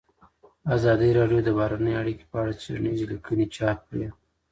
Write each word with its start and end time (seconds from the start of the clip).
ازادي 0.75 1.09
راډیو 1.19 1.39
د 1.43 1.49
بهرنۍ 1.57 1.93
اړیکې 2.01 2.25
په 2.31 2.37
اړه 2.41 2.53
څېړنیزې 2.61 3.05
لیکنې 3.11 3.45
چاپ 3.55 3.79
کړي. 3.89 4.09